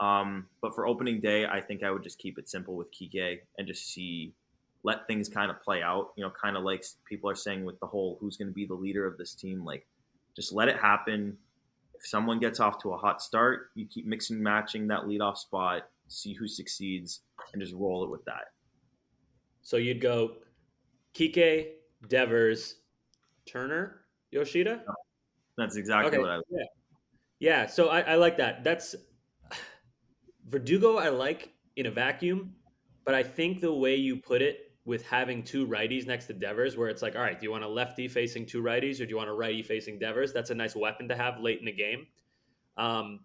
[0.00, 3.42] Um, but for opening day, I think I would just keep it simple with Kike
[3.56, 4.34] and just see,
[4.82, 6.08] let things kind of play out.
[6.16, 8.66] You know, kind of like people are saying with the whole who's going to be
[8.66, 9.64] the leader of this team.
[9.64, 9.86] Like,
[10.34, 11.38] just let it happen.
[11.94, 15.88] If someone gets off to a hot start, you keep mixing, matching that leadoff spot,
[16.08, 17.20] see who succeeds,
[17.52, 18.48] and just roll it with that.
[19.66, 20.36] So you'd go
[21.12, 21.70] Kike,
[22.06, 22.76] Devers,
[23.46, 24.84] Turner, Yoshida.
[25.58, 26.40] That's exactly Okay, what I.
[26.48, 26.64] yeah,
[27.40, 27.66] yeah.
[27.66, 28.62] So I, I like that.
[28.62, 28.94] That's
[30.48, 30.98] Verdugo.
[30.98, 32.54] I like in a vacuum,
[33.04, 36.76] but I think the way you put it with having two righties next to Devers,
[36.76, 39.10] where it's like, all right, do you want a lefty facing two righties, or do
[39.10, 40.32] you want a righty facing Devers?
[40.32, 42.06] That's a nice weapon to have late in the game.
[42.76, 43.18] Um,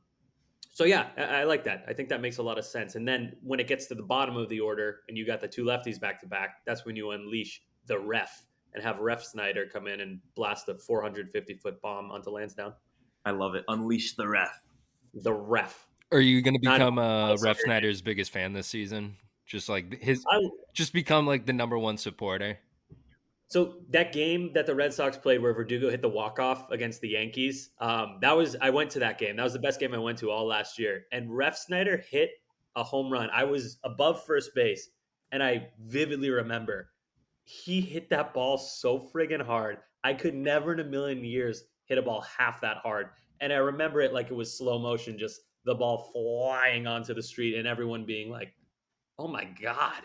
[0.71, 1.83] so yeah, I, I like that.
[1.87, 2.95] I think that makes a lot of sense.
[2.95, 5.47] And then when it gets to the bottom of the order, and you got the
[5.47, 9.87] two lefties back to back, that's when you unleash the ref and have Refsnyder come
[9.87, 12.73] in and blast a 450 foot bomb onto Lansdowne.
[13.25, 13.65] I love it.
[13.67, 14.61] Unleash the ref.
[15.13, 15.87] The ref.
[16.11, 19.17] Are you going to Not- become uh, Refsnyder's biggest fan this season?
[19.45, 20.39] Just like his, I,
[20.73, 22.57] just become like the number one supporter.
[23.51, 27.01] So that game that the Red Sox played where Verdugo hit the walk off against
[27.01, 29.35] the Yankees, um, that was I went to that game.
[29.35, 31.03] That was the best game I went to all last year.
[31.11, 32.29] And Refsnyder hit
[32.77, 33.29] a home run.
[33.33, 34.91] I was above first base,
[35.33, 36.91] and I vividly remember
[37.43, 39.79] he hit that ball so friggin' hard.
[40.01, 43.09] I could never in a million years hit a ball half that hard.
[43.41, 47.21] And I remember it like it was slow motion, just the ball flying onto the
[47.21, 48.53] street and everyone being like,
[49.19, 50.03] oh my God,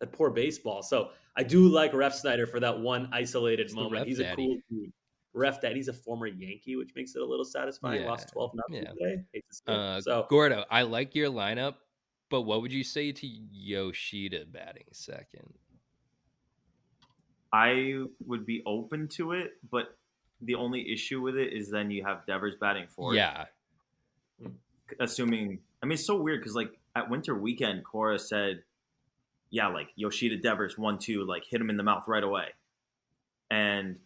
[0.00, 0.82] that poor baseball.
[0.82, 3.94] So I do like Refsnyder for that one isolated It's moment.
[3.94, 4.92] ref He's a cool dude.
[5.32, 8.02] Ref Daddy's a former Yankee, which makes it a little satisfying.
[8.02, 8.90] Yeah, Lost 12 nothing yeah.
[8.90, 9.22] today.
[9.32, 9.72] Hate to.
[9.72, 11.74] Uh, so Gordo, I like your lineup,
[12.30, 15.54] but what would you say to Yoshida batting second?
[17.52, 19.96] I would be open to it, but
[20.40, 23.16] the only issue with it is then you have Devers batting fourth.
[23.16, 23.46] Yeah,
[24.98, 28.62] Assuming, I mean, it's so weird because like at Winter Weekend, Cora said,
[29.50, 32.48] "Yeah, like Yoshida Devers one two, like hit him in the mouth right away,"
[33.50, 33.98] and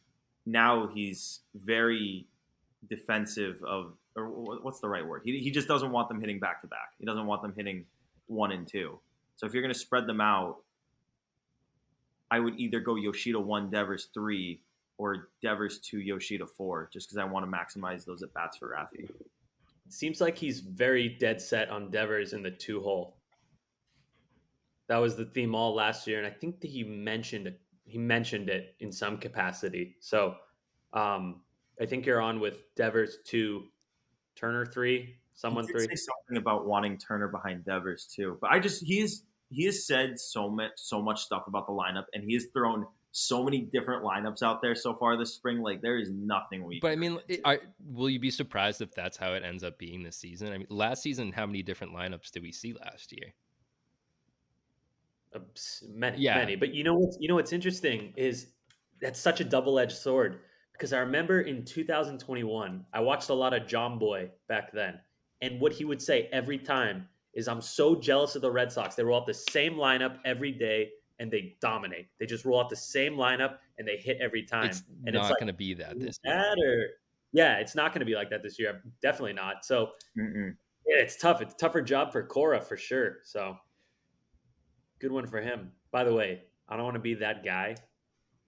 [0.47, 2.27] now he's very
[2.89, 5.23] defensive of, or what's the right word?
[5.25, 6.93] He he just doesn't want them hitting back to back.
[6.99, 7.87] He doesn't want them hitting
[8.27, 8.99] one and two.
[9.37, 10.59] So if you're going to spread them out,
[12.31, 14.61] I would either go Yoshida one, Devers three,
[14.99, 18.77] or Devers two, Yoshida four, just because I want to maximize those at bats for
[18.77, 19.11] Rafi.
[19.89, 23.17] seems like he's very dead set on Devers in the two hole.
[24.89, 27.61] That was the theme all last year, and I think that he mentioned it.
[27.85, 29.97] He mentioned it in some capacity.
[30.01, 30.35] So,
[30.93, 31.41] um,
[31.81, 33.65] I think you're on with Devers two,
[34.37, 35.87] Turner three, someone he three.
[35.87, 40.19] say something about wanting Turner behind Devers too, but I just he's he has said
[40.19, 44.05] so much so much stuff about the lineup, and he has thrown so many different
[44.05, 45.63] lineups out there so far this spring.
[45.63, 46.81] Like there is nothing we.
[46.81, 49.79] but I mean, it, I, will you be surprised if that's how it ends up
[49.79, 50.53] being this season?
[50.53, 53.33] I mean, last season, how many different lineups did we see last year?
[55.35, 56.37] Abs- many, Yeah.
[56.37, 56.57] many.
[56.57, 58.53] But you know what's you know what's interesting is
[59.01, 60.41] that's such a double edged sword
[60.73, 65.01] because I remember in 2021 I watched a lot of Jomboy back then,
[65.41, 68.95] and what he would say every time is, "I'm so jealous of the Red Sox.
[68.95, 72.09] They roll out the same lineup every day." And they dominate.
[72.19, 74.67] They just roll out the same lineup and they hit every time.
[74.67, 76.55] It's and not it's like, going to be that this year.
[76.59, 76.87] or
[77.31, 78.83] yeah, it's not going to be like that this year.
[79.01, 79.65] Definitely not.
[79.65, 80.51] So yeah,
[80.87, 81.41] it's tough.
[81.41, 83.19] It's a tougher job for Cora for sure.
[83.23, 83.57] So
[85.05, 85.71] good one for him.
[85.93, 87.77] By the way, I don't want to be that guy.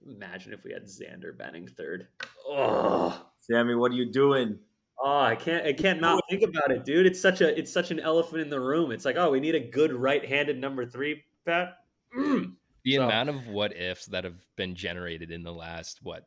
[0.08, 2.06] Imagine if we had Xander batting third.
[2.48, 4.58] Oh, Sammy, what are you doing?
[4.98, 5.66] oh, I can't.
[5.66, 7.04] I can't not think about it, dude.
[7.06, 7.58] It's such a.
[7.58, 8.90] It's such an elephant in the room.
[8.90, 11.74] It's like, oh, we need a good right-handed number three bat.
[12.16, 12.54] Mm.
[12.84, 16.26] The So- amount of what ifs that have been generated in the last what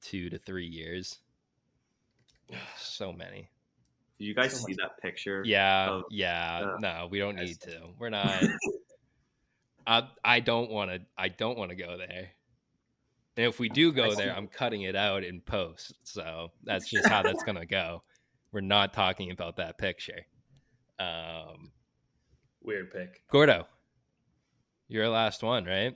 [0.00, 1.18] two to three years,
[2.78, 3.50] so many.
[4.18, 5.42] Did you guys So see much- that picture?
[5.44, 6.60] Yeah, of- yeah.
[6.74, 7.88] uh, no, we don't need to.
[7.98, 8.42] We're not.
[9.86, 11.00] I I don't want to.
[11.16, 12.30] I don't want to go there.
[13.38, 15.92] And if we do go there, I'm cutting it out in post.
[16.04, 18.02] So that's just how that's gonna go.
[18.52, 20.26] We're not talking about that picture.
[20.98, 21.70] Um,
[22.62, 23.22] Weird pick.
[23.30, 23.66] Gordo,
[24.88, 25.94] your last one, right?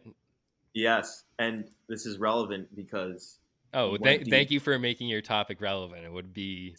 [0.74, 3.38] Yes, and this is relevant because
[3.72, 4.32] Oh, Went thank deep.
[4.32, 6.04] thank you for making your topic relevant.
[6.04, 6.76] It would be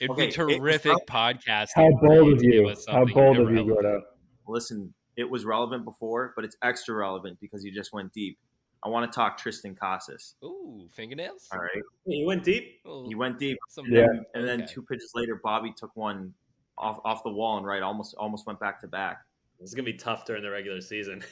[0.00, 1.68] it'd Okay, be it was terrific rel- podcasting.
[1.76, 2.68] How bold of you!
[2.68, 3.64] How something bold of you.
[3.64, 4.02] Gordo!
[4.46, 8.38] listen, it was relevant before, but it's extra relevant because you just went deep.
[8.84, 10.34] I want to talk Triston Casas.
[10.42, 11.48] Ooh, fingernails.
[11.52, 12.80] All right, He went deep.
[12.86, 14.06] Ooh, he went deep, some- and Yeah.
[14.06, 14.72] then, and then Okay.
[14.74, 16.34] two pitches later, Bobby took one
[16.78, 19.24] off off the wall and right, almost almost went back to back.
[19.60, 21.22] It's gonna be tough during the regular season.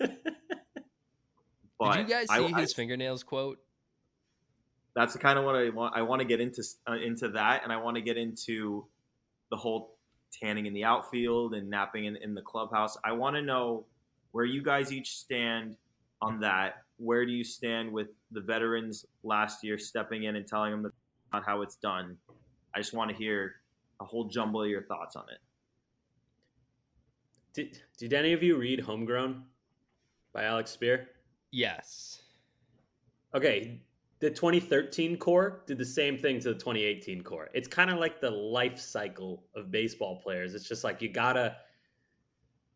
[1.78, 3.58] But Did you guys I- see I- his fingernails quote?
[4.96, 5.94] that's kind of what I want.
[5.94, 8.88] I want to get into uh, into that, and I want to get into
[9.50, 9.96] the whole
[10.32, 12.96] tanning in the outfield and napping in, in the clubhouse.
[13.04, 13.84] I want to know
[14.32, 15.76] where you guys each stand
[16.20, 16.82] on that.
[16.98, 20.92] Where do you stand with the veterans last year stepping in and telling them
[21.32, 22.16] about how it's done?
[22.74, 23.56] I just want to hear
[24.00, 25.38] a whole jumble of your thoughts on it.
[27.54, 29.42] Did, did any of you read Homegrown
[30.32, 31.06] by Alex Speier?
[31.50, 32.22] Yes.
[33.34, 33.80] Okay,
[34.20, 37.48] the 2013 core did the same thing to the 2018 core.
[37.54, 40.54] It's kind of like the life cycle of baseball players.
[40.54, 41.56] It's just like you gotta.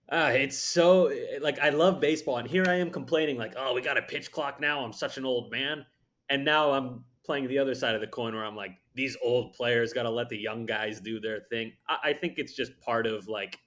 [0.08, 3.80] Uh, it's so like I love baseball, and here I am complaining like, oh, we
[3.80, 4.84] got a pitch clock now.
[4.84, 5.84] I'm such an old man,
[6.28, 9.54] and now I'm playing the other side of the coin where I'm like, these old
[9.54, 11.72] players got to let the young guys do their thing.
[11.88, 13.58] I, I think it's just part of like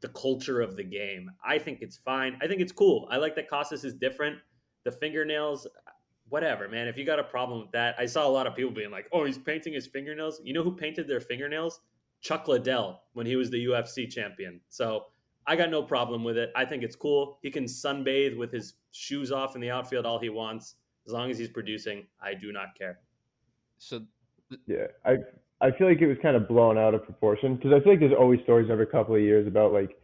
[0.00, 1.30] the culture of the game.
[1.46, 2.38] I think it's fine.
[2.42, 3.08] I think it's cool.
[3.10, 4.38] I like that Casas is different.
[4.84, 5.66] The fingernails,
[6.28, 6.88] whatever, man.
[6.88, 9.08] If you got a problem with that, I saw a lot of people being like,
[9.12, 11.80] "Oh, he's painting his fingernails." You know who painted their fingernails?
[12.20, 14.60] Chuck Liddell when he was the UFC champion.
[14.70, 15.06] So
[15.46, 16.50] I got no problem with it.
[16.56, 17.38] I think it's cool.
[17.42, 21.30] He can sunbathe with his shoes off in the outfield all he wants, as long
[21.30, 22.06] as he's producing.
[22.22, 23.00] I do not care.
[23.78, 24.00] So
[24.66, 25.16] yeah, I
[25.60, 28.00] I feel like it was kind of blown out of proportion because I feel like
[28.00, 29.96] there's always stories every couple of years about like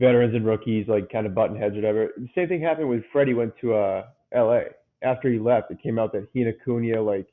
[0.00, 2.08] veterans and rookies like kind of button heads or whatever.
[2.16, 4.66] The same thing happened when Freddie went to uh L.A.
[5.02, 7.26] After he left, it came out that he and Acuna like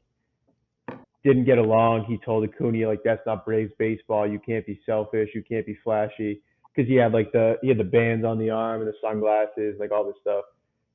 [1.23, 2.05] didn't get along.
[2.05, 4.27] He told Acuna like that's not Braves baseball.
[4.27, 5.29] You can't be selfish.
[5.33, 6.41] You can't be flashy
[6.75, 9.75] because he had like the he had the bands on the arm and the sunglasses,
[9.79, 10.45] like all this stuff,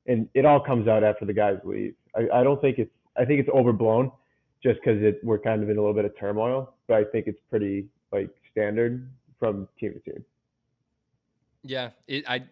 [0.07, 1.95] and it all comes out after the guys leave.
[2.15, 4.11] I, I don't think it's I think it's overblown
[4.63, 6.75] just because it we're kind of in a little bit of turmoil.
[6.87, 10.23] But I think it's pretty like standard from team to team.
[11.63, 12.45] Yeah, it I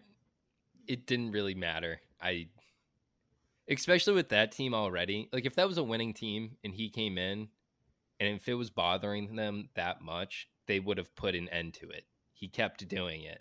[0.86, 2.00] it didn't really matter.
[2.20, 2.48] I
[3.70, 5.28] especially with that team already.
[5.32, 7.48] Like if that was a winning team and he came in
[8.18, 11.88] and if it was bothering them that much, they would have put an end to
[11.88, 12.04] it.
[12.32, 13.40] He kept doing it.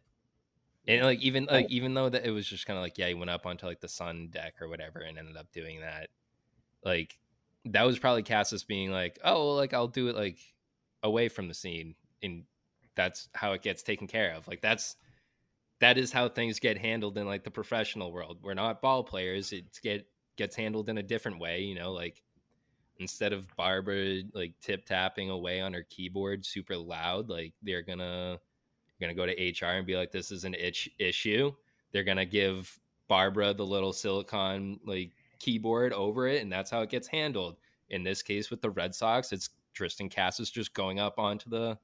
[0.88, 3.13] And like even like even though that it was just kind of like yeah, he
[3.13, 6.10] went up onto like the sun deck or whatever and ended up doing that.
[6.84, 7.20] Like
[7.65, 10.39] that was probably Casas being like, "Oh, well, like I'll do it like
[11.04, 12.44] away from the scene," and
[12.96, 14.48] that's how it gets taken care of.
[14.48, 14.96] Like that's
[15.80, 18.39] that is how things get handled in like the professional world.
[18.42, 20.08] We're not ball players; It's get
[20.39, 21.62] gets handled in a different way.
[21.62, 22.23] You know, like
[22.97, 28.39] instead of Barbara like tip tapping away on her keyboard super loud, like they're gonna
[28.99, 31.54] gonna go to HR and be like, "This is an itch issue."
[31.91, 36.89] They're gonna give Barbara the little silicon like keyboard over it, and that's how it
[36.89, 37.58] gets handled.
[37.89, 41.78] In this case, with the Red Sox, it's Triston Casas just going up onto the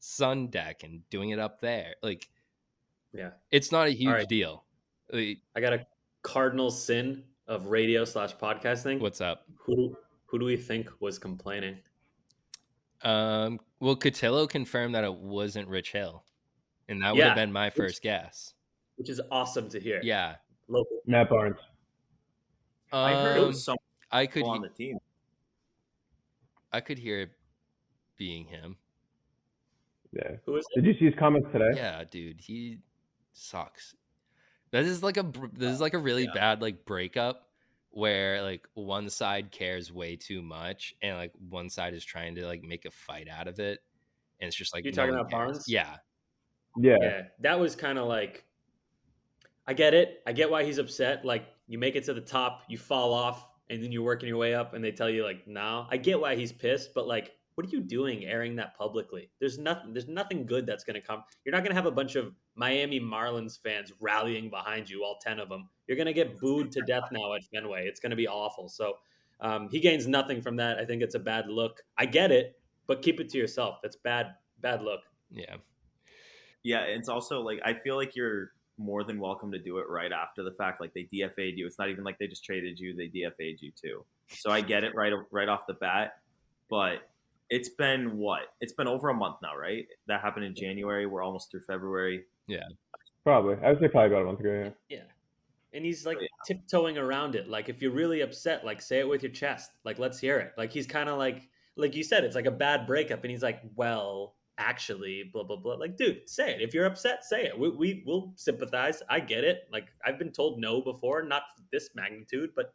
[0.00, 1.94] sun deck and doing it up there.
[2.02, 2.28] Like,
[3.12, 4.28] yeah, it's not a huge right.
[4.28, 4.64] deal.
[5.14, 5.86] I got a
[6.22, 9.00] cardinal sin of radio slash podcasting.
[9.00, 9.44] What's up?
[9.58, 11.78] Who who do we think was complaining?
[13.02, 16.24] Um, well, Cotillo confirmed that it wasn't Rich Hill,
[16.88, 18.54] and that would have been my first which, guess.
[18.96, 20.00] Which is awesome to hear.
[20.02, 20.36] Yeah,
[20.68, 20.98] local.
[21.06, 21.56] Matt Barnes.
[22.92, 23.76] Um, I heard it was some
[24.10, 24.98] I could on the team.
[26.72, 27.30] I could hear it
[28.16, 28.76] being him.
[30.12, 30.36] Yeah.
[30.46, 30.66] Who is?
[30.76, 30.82] It?
[30.82, 31.70] Did you see his comments today?
[31.74, 32.78] Yeah, dude, he
[33.32, 33.94] sucks.
[34.72, 36.32] This is like a this is like a really yeah.
[36.34, 37.46] bad like breakup
[37.90, 42.46] where like one side cares way too much and like one side is trying to
[42.46, 43.80] like make a fight out of it,
[44.40, 45.40] and it's just like you're no talking about cares.
[45.40, 45.64] Barnes.
[45.68, 45.96] Yeah.
[46.78, 46.96] Yeah.
[47.00, 47.22] Yeah.
[47.40, 48.44] That was kind of like.
[49.64, 50.22] I get it.
[50.26, 51.24] I get why he's upset.
[51.24, 54.38] Like you make it to the top, you fall off, and then you're working your
[54.38, 57.32] way up, and they tell you like, "No." I get why he's pissed, but like,
[57.54, 59.30] what are you doing airing that publicly?
[59.40, 59.92] There's nothing.
[59.92, 61.22] There's nothing good that's going to come.
[61.44, 65.18] You're not going to have a bunch of Miami Marlins fans rallying behind you, all
[65.20, 65.68] ten of them.
[65.86, 67.86] You're going to get booed to death now at Fenway.
[67.86, 68.68] It's going to be awful.
[68.68, 68.94] So
[69.40, 70.78] um, he gains nothing from that.
[70.78, 71.82] I think it's a bad look.
[71.98, 73.78] I get it, but keep it to yourself.
[73.82, 74.34] That's bad.
[74.60, 75.00] Bad look.
[75.30, 75.56] Yeah.
[76.62, 80.12] Yeah, it's also like I feel like you're more than welcome to do it right
[80.12, 80.80] after the fact.
[80.80, 81.66] Like they DFA'd you.
[81.66, 84.04] It's not even like they just traded you; they DFA'd you too.
[84.28, 86.18] So I get it right right off the bat,
[86.70, 87.10] but
[87.52, 88.44] it's been what?
[88.62, 89.86] It's been over a month now, right?
[90.06, 91.04] That happened in January.
[91.04, 92.24] We're almost through February.
[92.46, 92.64] Yeah,
[93.24, 93.56] probably.
[93.62, 94.72] I would say probably about a month ago.
[94.88, 94.96] Yeah.
[94.96, 95.02] yeah.
[95.74, 96.28] And he's like yeah.
[96.46, 97.48] tiptoeing around it.
[97.48, 99.70] Like if you're really upset, like say it with your chest.
[99.84, 100.52] Like let's hear it.
[100.56, 103.42] Like he's kind of like like you said, it's like a bad breakup, and he's
[103.42, 107.58] like, well, actually blah blah blah like dude say it if you're upset say it
[107.58, 111.88] we, we will sympathize i get it like i've been told no before not this
[111.94, 112.74] magnitude but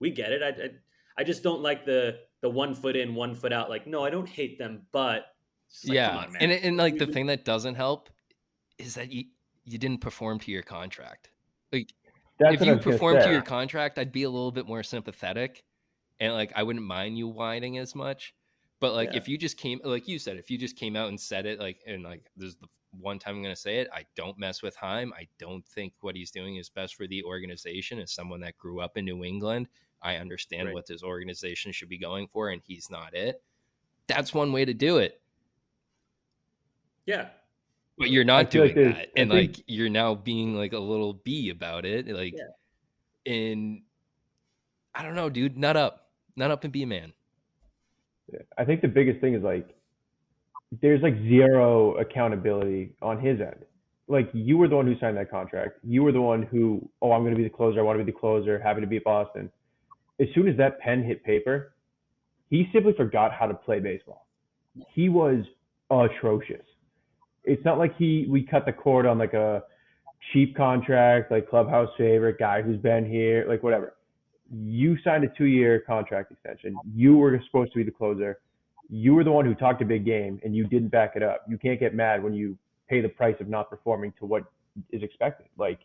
[0.00, 0.70] we get it I, I,
[1.16, 4.10] I just don't like the the one foot in one foot out like no i
[4.10, 5.26] don't hate them but
[5.86, 6.16] like, yeah.
[6.18, 8.10] on, and and like the thing that doesn't help
[8.78, 9.24] is that you
[9.64, 11.30] you didn't perform to your contract.
[11.72, 11.90] Like
[12.38, 15.64] That's if you performed to your contract i'd be a little bit more sympathetic
[16.20, 18.34] and like I wouldn't mind you whining as much.
[18.80, 19.16] But like Yeah.
[19.18, 21.58] if you just came like you said, if you just came out and said it
[21.60, 22.68] like and like this is the
[23.00, 25.12] one time I'm gonna say it, I don't mess with Chaim.
[25.16, 27.98] I don't think what he's doing is best for the organization.
[27.98, 29.68] As someone that grew up in New England,
[30.02, 30.74] I understand Right.
[30.74, 33.42] what this organization should be going for, and he's not it.
[34.06, 35.20] That's one way to do it.
[37.06, 37.30] Yeah.
[37.96, 39.10] But you're not feel like doing that.
[39.16, 42.08] And think- like you're now being like a little bee about it.
[42.08, 43.32] Like Yeah.
[43.32, 43.82] and
[44.94, 45.56] I don't know, dude.
[45.56, 46.12] Nut up.
[46.36, 47.12] Nut up and be a man.
[48.56, 49.74] I think the biggest thing is like
[50.80, 53.64] there's like zero accountability on his end.
[54.08, 55.78] Like you were the one who signed that contract.
[55.82, 57.80] You were the one who, oh, I'm going to be the closer.
[57.80, 58.58] I want to be the closer.
[58.58, 59.50] Happy to beat Boston.
[60.20, 61.72] As soon as that pen hit paper,
[62.50, 64.26] he simply forgot how to play baseball.
[64.92, 65.44] He was
[65.90, 66.64] atrocious.
[67.44, 69.62] It's not like he we cut the cord on like a
[70.32, 73.94] cheap contract, like clubhouse favorite guy who's been here, like whatever.
[74.62, 76.76] You signed a two-year contract extension.
[76.94, 78.38] You were supposed to be the closer.
[78.88, 81.42] You were the one who talked a big game, and you didn't back it up.
[81.48, 82.56] You can't get mad when you
[82.88, 84.44] pay the price of not performing to what
[84.92, 85.46] is expected.
[85.56, 85.80] Like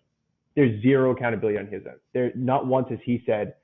[0.56, 1.96] there's zero accountability on his end.
[2.14, 3.56] There not once has he said,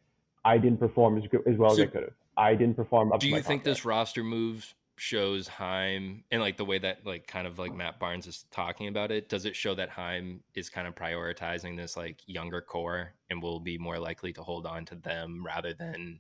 [0.43, 2.13] "I didn't perform as good, as well So- as I could have.
[2.37, 6.23] I didn't perform up Do to my you think contract." this roster move shows Chaim
[6.31, 9.29] and like the way that like kind of like Matt Barnes is talking about it?
[9.29, 13.59] Does it show that Chaim is kind of prioritizing this like younger core and will
[13.59, 16.19] be more likely to hold on to them rather than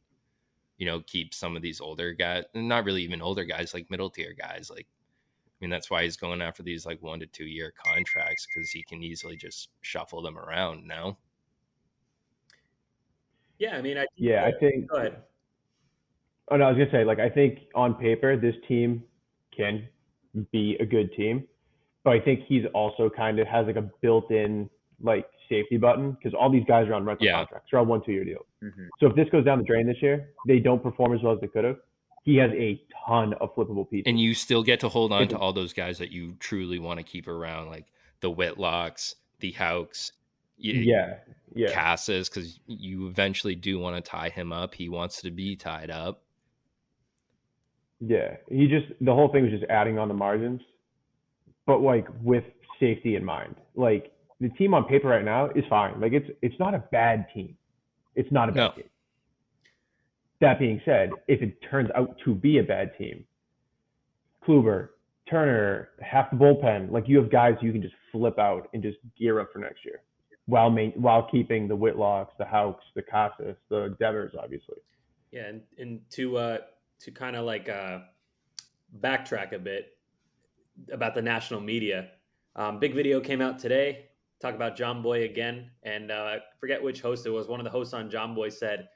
[0.77, 2.43] you know keep some of these older guys?
[2.53, 4.69] Not really even older guys, like middle tier guys.
[4.69, 8.45] Like I mean, that's why he's going after these like one to two year contracts
[8.45, 11.17] because he can easily just shuffle them around now.
[13.57, 13.77] Yeah.
[13.77, 14.87] I mean, I Yeah, I think.
[14.87, 15.23] Go ahead.
[16.49, 19.03] Oh no, I was gonna say like I think on paper this team
[19.55, 19.87] can
[20.51, 21.43] be a good team,
[22.03, 24.69] but I think he's also kind of has like a built-in
[25.01, 27.37] like safety button because all these guys are on rental Yeah.
[27.37, 27.69] contracts.
[27.71, 28.45] They're on one two-year deals.
[28.63, 28.87] Mhm.
[28.99, 31.39] So if this goes down the drain this year, they don't perform as well as
[31.41, 31.77] they could have.
[32.23, 34.05] He has a ton of flippable pieces.
[34.07, 36.79] And you still get to hold on It's- to all those guys that you truly
[36.79, 37.85] want to keep around, like
[38.21, 40.11] the Whitlocks, the Houcks,
[40.57, 41.19] y- yeah,
[41.53, 44.73] yeah, Casas, because you eventually do want to tie him up.
[44.73, 46.23] He wants to be tied up.
[48.05, 48.35] Yeah.
[48.49, 50.61] He just the whole thing was just adding on the margins,
[51.65, 52.43] but like with
[52.79, 53.55] safety in mind.
[53.75, 55.99] Like the team on paper right now is fine.
[55.99, 57.57] Like it's it's not a bad team.
[58.15, 58.69] It's not a bad No.
[58.71, 58.89] team.
[60.41, 63.23] That being said, if it turns out to be a bad team,
[64.45, 64.89] Kluber,
[65.29, 68.97] Turner, half the bullpen, like you have guys you can just flip out and just
[69.17, 70.01] gear up for next year,
[70.45, 74.77] while main, while keeping the Whitlocks, the Houcks, the Casas, the Devers, obviously.
[75.31, 76.57] Yeah, and, and to uh
[76.99, 77.99] to kind of like uh
[78.99, 79.97] backtrack a bit
[80.91, 82.09] about the national media.
[82.55, 84.05] Um, big video came out today.
[84.41, 87.47] Talk about Jomboy again, and uh, I forget which host it was.
[87.47, 88.89] One of the hosts on Jomboy said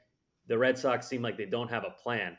[0.46, 2.36] the Red Sox seem like they don't have a plan.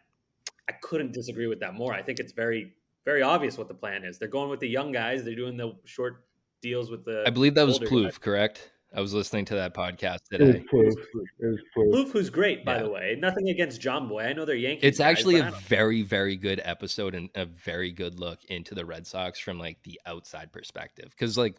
[0.69, 1.93] I couldn't disagree with that more.
[1.93, 2.73] I think it's very
[3.05, 4.19] very obvious what the plan is.
[4.19, 5.23] They're going with the young guys.
[5.23, 6.23] They're doing the short
[6.61, 7.23] deals with the.
[7.25, 8.70] I believe that was Plouffe, correct?
[8.93, 10.65] I was listening to that podcast It was today.
[10.71, 10.95] Plouffe.
[11.39, 11.93] It was proof.
[11.95, 12.83] Plouffe, who's great by Yeah.
[12.83, 13.17] the way.
[13.19, 14.25] Nothing against Jomboy.
[14.25, 14.83] I know they're Yankees.
[14.83, 18.43] It's guys, actually but I a very, very good episode and a very good look
[18.45, 21.09] into the Red Sox from like the outside perspective.
[21.11, 21.55] Because like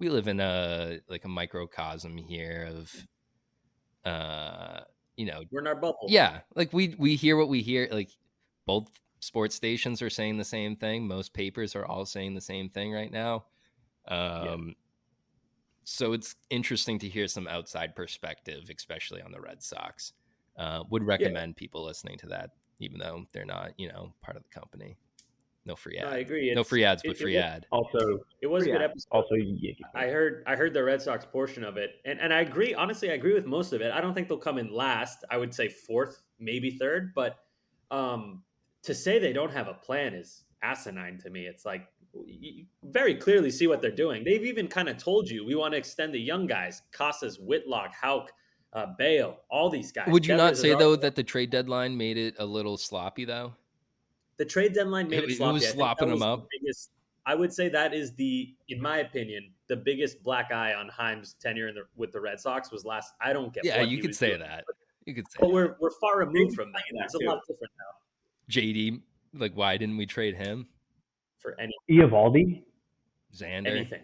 [0.00, 3.06] we live in a like a microcosm here of
[4.04, 4.80] uh
[5.16, 6.06] you know we're in our bubble.
[6.08, 8.10] yeah like we we hear what we hear like
[8.66, 8.88] both
[9.20, 12.90] sports stations are saying the same thing most papers are all saying the same thing
[12.92, 13.44] right now
[14.08, 14.74] um
[15.84, 20.12] so it's interesting to hear some outside perspective especially on the red sox
[20.58, 24.42] uh would recommend people listening to that even though they're not you know part of
[24.42, 24.96] the company
[25.64, 26.52] no free No, I ad agree.
[26.54, 28.84] no free ads but it free was- ad Also, It was a good Yeah.
[28.86, 29.08] episode.
[29.12, 29.84] also Yankee.
[29.94, 32.74] I heard I heard the Red Sox portion of it, and and I agree.
[32.74, 33.92] Honestly, I agree with most of it.
[33.92, 35.24] I don't think they'll come in last.
[35.30, 37.12] I would say fourth, maybe third.
[37.14, 37.36] But
[37.92, 38.42] um,
[38.82, 41.46] to say they don't have a plan is asinine to me.
[41.46, 41.86] It's like
[42.26, 44.22] you very clearly see what they're doing.
[44.24, 47.94] They've even kind of told you we want to extend the young guys: Casas, Whitlock,
[47.94, 48.30] Houck,
[48.74, 50.08] uh, Bello, all these guys.
[50.08, 52.76] would you not Devers is say though that the trade deadline made it a little
[52.76, 53.54] sloppy though
[54.38, 55.54] the trade deadline made It- it, it sloppy.
[55.54, 56.48] was I slopping them was the up.
[56.60, 56.90] Biggest,
[57.26, 61.34] I would say that is the, in my opinion, the biggest black eye on Chaim's
[61.34, 63.12] tenure in the, with the Red Sox was last.
[63.20, 63.64] I don't get.
[63.64, 64.64] yeah what you could say doing, that
[65.04, 65.52] you could say but that.
[65.54, 66.82] we're we're far removed from that.
[66.90, 69.00] saying It's a lot different now jd
[69.34, 70.66] like why didn't we trade him
[71.42, 72.62] for any Eovaldi.
[73.34, 74.02] xander anything,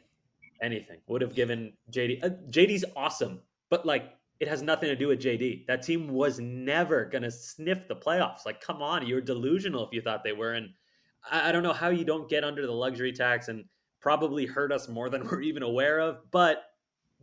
[0.62, 2.24] anything would have given JD.
[2.24, 5.66] Uh, JD's awesome, but like it has nothing to do with JD.
[5.66, 8.46] That team was never gonna sniff the playoffs.
[8.46, 10.54] Like, come on, you're delusional if you thought they were.
[10.54, 10.70] And
[11.30, 13.64] I, I don't know how you don't get under the luxury tax and
[14.00, 16.18] probably hurt us more than we're even aware of.
[16.30, 16.64] But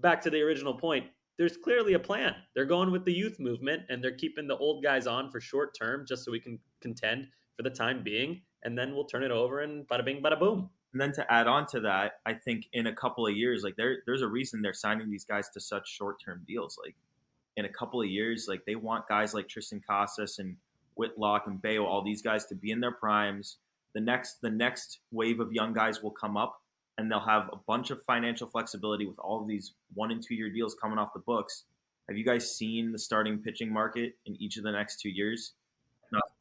[0.01, 1.05] back to the original point,
[1.37, 2.35] there's clearly a plan.
[2.53, 5.77] They're going with the youth movement and they're keeping the old guys on for short
[5.77, 8.41] term just so we can contend for the time being.
[8.65, 10.69] And then we'll turn it over and bada bing, bada boom.
[10.91, 13.75] And then to add on to that, I think in a couple of years, like
[13.75, 16.77] there, there's a reason they're signing these guys to such short-term deals.
[16.83, 16.95] Like
[17.57, 20.57] in a couple of years, like they want guys like Triston Casas and
[20.95, 23.57] Whitlock and Bello, all these guys to be in their primes.
[23.93, 26.61] The next, the next wave of young guys will come up,
[26.97, 30.35] and they'll have a bunch of financial flexibility with all of these one and two
[30.35, 31.65] year deals coming off the books.
[32.07, 35.53] Have you guys seen the starting pitching market in each of the next two years?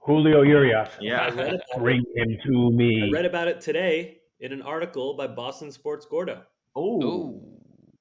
[0.01, 0.91] Julio Urias.
[1.01, 1.31] Yeah,
[1.79, 3.09] Bring him to me.
[3.09, 6.43] I read about it today in an article by Boston Sports Gordo.
[6.77, 7.41] Oh, Ooh.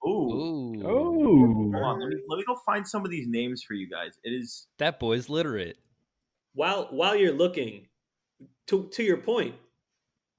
[0.04, 0.10] oh.
[0.10, 0.82] Ooh.
[0.82, 1.78] Hold Oh.
[1.86, 4.18] on, let me let me go find some of these names for you guys.
[4.24, 5.78] It is That boy's literate.
[6.54, 7.88] While while you're looking,
[8.68, 9.56] to to your point,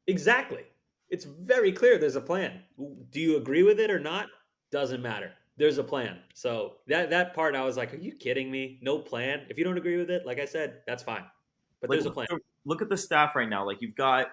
[0.07, 0.65] exactly.
[1.09, 2.61] It's very clear there's a plan.
[2.77, 4.27] Do you agree with it or not?
[4.71, 5.33] Doesn't matter.
[5.57, 6.19] There's a plan.
[6.35, 8.79] So that that part I was like, are you kidding me?
[8.83, 9.43] No plan.
[9.49, 11.25] If you don't agree with it, like I said, that's fine.
[11.81, 12.27] But like, there's a plan.
[12.65, 13.65] look at the staff right now.
[13.65, 14.29] Like you've got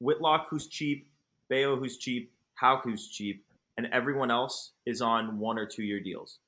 [0.00, 1.08] Whitlock who's cheap,
[1.48, 3.44] Bello who's cheap, Houck who's cheap,
[3.76, 6.38] and everyone else is on one or two year deals.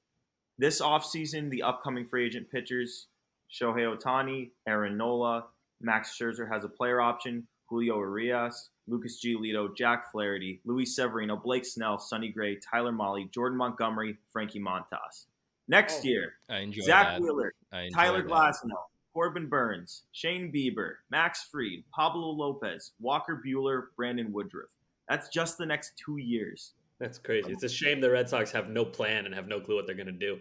[0.59, 3.07] This offseason, the upcoming free agent pitchers,
[3.50, 5.46] Shohei Ohtani, Aaron Nola,
[5.80, 11.64] Max Scherzer has a player option, Julio Urias, Lucas Giolito, Jack Flaherty, Luis Severino, Blake
[11.64, 15.27] Snell, Sonny Gray, Tyler Mahle, Jordan Montgomery, Frankie Montas.
[15.66, 16.09] Next Oh.
[16.09, 17.20] year, I enjoy Zach that.
[17.20, 18.31] Wheeler, I enjoy Tyler that.
[18.31, 24.70] Glasnow, Corbin Burnes, Shane Bieber, Max Fried, Pablo Lopez, Walker Buehler, Brandon Woodruff.
[25.09, 26.75] That's just the next two years.
[27.01, 27.51] That's crazy.
[27.51, 29.97] It's a shame the Red Sox have no plan and have no clue what they're
[29.97, 30.39] gonna do.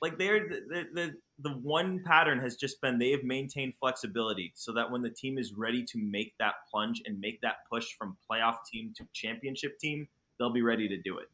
[0.00, 4.52] Like they're the, the, the, the one pattern has just been they have maintained flexibility
[4.54, 7.86] so that when the team is ready to make that plunge and make that push
[7.96, 10.06] from playoff team to championship team,
[10.38, 11.28] they'll be ready to do it.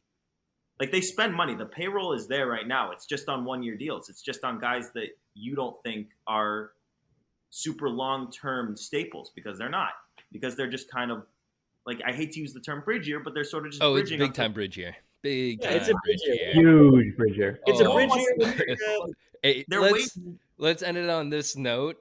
[0.79, 1.55] Like they spend money.
[1.55, 2.91] The payroll is there right now.
[2.93, 4.09] It's just on one year deals.
[4.11, 6.73] It's just on guys that you don't think are
[7.51, 9.93] super long term staples because they're not.
[10.33, 11.25] Because they're just kind of
[11.87, 13.95] like I hate to use the term bridge year, but they're sort of just Oh,
[13.97, 14.97] it's big until- time bridge here.
[15.23, 16.53] Big Yeah, time it's a bridge bridge here.
[16.53, 16.63] here.
[16.63, 17.61] Huge Bridger.
[17.67, 17.95] It's a Oh.
[17.95, 18.77] bridge year.
[19.47, 20.39] with, Hey, They're let's waiting.
[20.59, 21.97] let's end it on this note.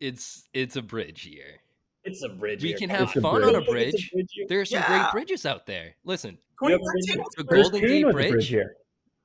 [0.00, 1.60] It's it's a bridge year.
[2.04, 2.62] It's a bridge.
[2.62, 2.78] We year.
[2.78, 3.44] can have It's fun bridge.
[3.44, 4.10] on a Don't think it's bridge.
[4.34, 4.48] bridge?
[4.48, 5.10] There are some Yeah.
[5.10, 5.94] great bridges out there.
[6.04, 6.74] Listen, the
[7.38, 7.44] a.
[7.44, 8.30] Golden Gate Bridge.
[8.32, 8.76] bridge here.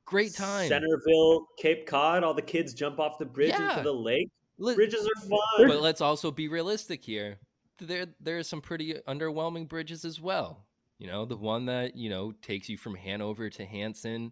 [0.05, 0.67] great time.
[0.69, 3.71] Centerville, Cape Cod, all the kids jump off the bridge Yeah.
[3.71, 4.29] into the lake.
[4.59, 5.67] Bridges are fun.
[5.67, 7.39] but let's also be realistic here.
[7.79, 10.65] There there are some pretty underwhelming bridges as well.
[10.99, 14.31] You know, the one that you know takes you from Hanover to Hanson,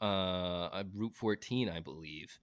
[0.00, 2.38] uh, Route 14, I believe.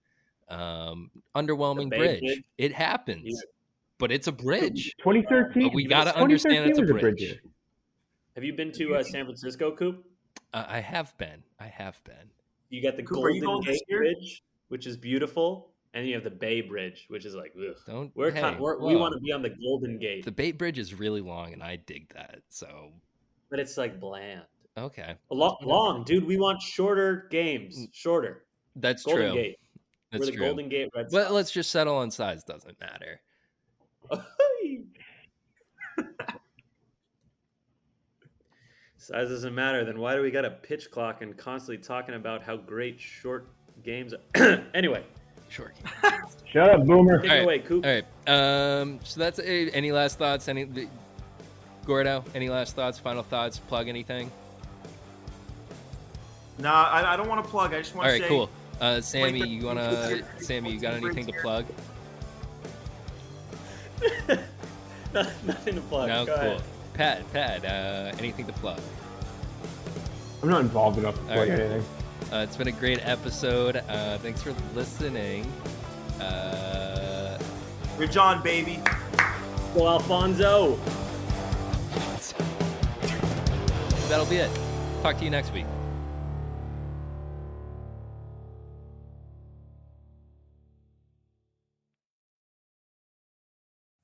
[0.48, 2.20] Um, underwhelming bridge.
[2.20, 2.42] Bridge.
[2.58, 3.50] It happens, Yeah.
[3.98, 4.94] but it's a bridge.
[4.98, 5.64] 2013.
[5.64, 7.40] But we gotta understand it's a 2013 was bridge.
[8.36, 10.04] Have you been to uh, San Francisco, Coop?
[10.52, 11.42] Uh, I have been.
[11.58, 12.30] I have been.
[12.68, 13.82] You got the Coop, Golden Gate?
[13.88, 17.76] Bridge, which is beautiful, and you have the Bay Bridge, which is like, ugh.
[17.86, 18.12] Don't.
[18.14, 20.78] We're, hey, kind, we're we want to be on the Golden Gate, The Bay Bridge
[20.78, 22.42] is really long, and I dig that.
[22.50, 22.92] So
[23.50, 24.42] but it's like bland.
[24.76, 26.24] Okay, A lo- long, dude.
[26.26, 28.44] We want shorter games, shorter.
[28.76, 29.34] that's Golden true.
[29.34, 29.58] Gate.
[30.12, 30.46] That's we're the true.
[30.46, 32.44] Golden Gate Red But let's just settle on size.
[32.44, 33.20] Doesn't matter.
[38.98, 39.84] Size doesn't matter.
[39.84, 43.46] Then why do we got a pitch clock and constantly talking about how great short
[43.84, 44.12] games?
[44.36, 44.66] Are?
[44.74, 45.04] anyway,
[45.48, 45.72] Sure.
[46.52, 47.20] Shut up, Boomer.
[47.22, 47.84] take All it away, Coop.
[47.86, 48.04] All right.
[48.80, 48.98] Um.
[49.04, 50.48] So that's a, any last thoughts?
[50.48, 50.88] Any the,
[51.84, 52.24] Gordo?
[52.34, 52.98] Any last thoughts?
[52.98, 53.58] Final thoughts?
[53.58, 54.30] Plug anything?
[56.58, 57.72] Nah, I, I don't want to plug.
[57.74, 58.18] I just All want right.
[58.18, 58.28] to say.
[58.28, 58.50] Cool.
[58.80, 60.22] Uh, Sammy, you wanna?
[60.38, 61.64] Sammy, you got anything to plug?
[65.14, 66.08] Nothing to plug.
[66.08, 66.26] No.
[66.26, 66.42] Go Cool.
[66.44, 66.62] ahead.
[66.94, 67.32] Pat.
[67.32, 67.64] Pat.
[67.64, 68.80] Uh, anything to plug?
[70.42, 71.60] I'm not involved enough to plug Alright.
[71.60, 71.84] anything.
[72.32, 73.76] Uh, it's been a great episode.
[73.88, 75.50] Uh, thanks for listening.
[76.20, 77.38] Uh,
[77.98, 78.80] You're John, baby.
[79.74, 80.76] Go Alfonso.
[84.08, 84.50] that'll be it.
[85.02, 85.66] Talk to you next week.